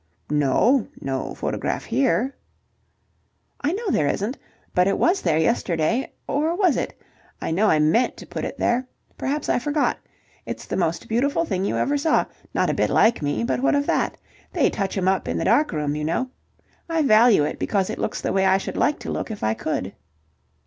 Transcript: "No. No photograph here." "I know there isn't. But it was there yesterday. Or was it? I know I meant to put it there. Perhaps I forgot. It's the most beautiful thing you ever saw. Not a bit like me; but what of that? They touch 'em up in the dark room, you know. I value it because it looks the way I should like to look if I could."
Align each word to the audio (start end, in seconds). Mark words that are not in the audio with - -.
"No. 0.31 0.87
No 0.99 1.35
photograph 1.35 1.85
here." 1.85 2.35
"I 3.63 3.71
know 3.71 3.91
there 3.91 4.07
isn't. 4.07 4.35
But 4.73 4.87
it 4.87 4.97
was 4.97 5.21
there 5.21 5.37
yesterday. 5.37 6.11
Or 6.27 6.55
was 6.55 6.75
it? 6.75 6.99
I 7.39 7.51
know 7.51 7.67
I 7.67 7.77
meant 7.77 8.17
to 8.17 8.25
put 8.25 8.43
it 8.43 8.57
there. 8.57 8.87
Perhaps 9.19 9.47
I 9.47 9.59
forgot. 9.59 9.99
It's 10.43 10.65
the 10.65 10.75
most 10.75 11.07
beautiful 11.07 11.45
thing 11.45 11.63
you 11.65 11.77
ever 11.77 11.99
saw. 11.99 12.25
Not 12.51 12.71
a 12.71 12.73
bit 12.73 12.89
like 12.89 13.21
me; 13.21 13.43
but 13.43 13.59
what 13.61 13.75
of 13.75 13.85
that? 13.85 14.17
They 14.53 14.71
touch 14.71 14.97
'em 14.97 15.07
up 15.07 15.27
in 15.27 15.37
the 15.37 15.45
dark 15.45 15.71
room, 15.71 15.95
you 15.95 16.03
know. 16.03 16.31
I 16.89 17.03
value 17.03 17.43
it 17.43 17.59
because 17.59 17.91
it 17.91 17.99
looks 17.99 18.21
the 18.21 18.33
way 18.33 18.47
I 18.47 18.57
should 18.57 18.77
like 18.77 18.97
to 19.01 19.11
look 19.11 19.29
if 19.29 19.43
I 19.43 19.53
could." 19.53 19.93